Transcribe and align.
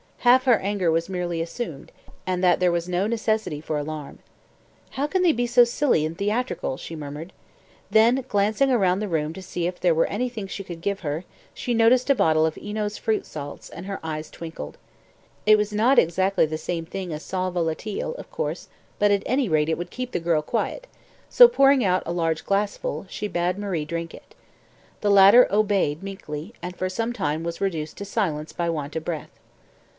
half 0.21 0.45
her 0.45 0.57
anger 0.59 0.91
was 0.91 1.09
merely 1.09 1.41
assumed, 1.41 1.91
and 2.25 2.43
that 2.43 2.59
there 2.59 2.71
was 2.71 2.89
no 2.89 3.05
necessity 3.05 3.59
for 3.61 3.77
alarm. 3.77 4.17
"How 4.91 5.05
can 5.05 5.21
they 5.23 5.31
be 5.31 5.45
so 5.45 5.63
silly 5.63 6.05
and 6.05 6.17
theatrical?" 6.17 6.77
she 6.77 6.95
muttered. 6.95 7.33
Then, 7.89 8.25
glancing 8.27 8.71
round 8.71 8.99
the 9.01 9.07
room 9.07 9.31
to 9.33 9.43
see 9.43 9.65
if 9.67 9.79
there 9.79 9.95
were 9.95 10.05
anything 10.07 10.47
she 10.47 10.63
could 10.63 10.81
give 10.81 10.99
her, 10.99 11.23
she 11.53 11.73
noticed 11.75 12.09
a 12.09 12.15
bottle 12.15 12.45
of 12.47 12.57
Eno's 12.59 12.97
Fruit 12.97 13.25
Salts, 13.27 13.69
and 13.69 13.85
her 13.85 13.99
eyes 14.03 14.29
twinkled. 14.31 14.77
It 15.45 15.55
was 15.57 15.71
not 15.71 15.99
exactly 15.99 16.45
the 16.47 16.57
same 16.57 16.85
thing 16.85 17.13
as 17.13 17.23
sal 17.23 17.51
volatile, 17.51 18.15
of 18.15 18.31
course, 18.31 18.69
but 18.97 19.11
at 19.11 19.23
any 19.27 19.49
rate 19.49 19.69
it 19.69 19.77
would 19.77 19.91
keep 19.91 20.11
the 20.13 20.19
girl 20.19 20.41
quiet, 20.41 20.87
so, 21.29 21.47
pouring 21.47 21.83
out 21.83 22.03
a 22.07 22.11
large 22.11 22.43
glassful, 22.43 23.05
she 23.07 23.27
bade 23.27 23.57
Marie 23.57 23.85
drink 23.85 24.15
it. 24.15 24.33
The 25.01 25.11
latter 25.11 25.47
obeyed 25.51 26.01
meekly, 26.01 26.53
and 26.61 26.75
for 26.75 26.89
some 26.89 27.13
time 27.13 27.43
was 27.43 27.61
reduced 27.61 27.97
to 27.97 28.05
silence 28.05 28.51
by 28.51 28.67
want 28.69 28.95
of 28.95 29.05
breath. 29.05 29.29